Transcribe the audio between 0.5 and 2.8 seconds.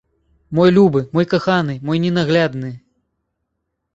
Мой любы, мой каханы, мой ненаглядны!